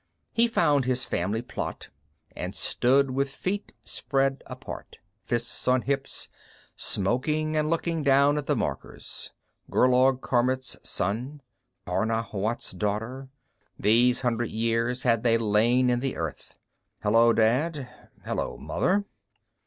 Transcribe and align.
He 0.33 0.47
found 0.47 0.85
his 0.85 1.05
family 1.05 1.43
plot 1.43 1.89
and 2.35 2.55
stood 2.55 3.11
with 3.11 3.29
feet 3.29 3.71
spread 3.83 4.41
apart, 4.47 4.97
fists 5.21 5.67
on 5.67 5.83
hips, 5.83 6.27
smoking 6.75 7.55
and 7.55 7.69
looking 7.69 8.01
down 8.01 8.39
at 8.39 8.47
the 8.47 8.55
markers 8.55 9.31
Gerlaug 9.69 10.19
Kormt's 10.21 10.75
son, 10.81 11.43
Tarna 11.85 12.23
Huwan's 12.31 12.71
daughter, 12.71 13.29
these 13.77 14.21
hundred 14.21 14.49
years 14.49 15.03
had 15.03 15.21
they 15.21 15.37
lain 15.37 15.91
in 15.91 15.99
the 15.99 16.15
earth. 16.15 16.57
Hello, 17.03 17.31
Dad, 17.31 17.87
hello, 18.25 18.57
Mother. 18.57 19.05